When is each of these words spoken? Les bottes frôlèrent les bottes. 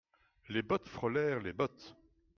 Les 0.49 0.63
bottes 0.63 0.87
frôlèrent 0.89 1.41
les 1.41 1.53
bottes. 1.53 1.95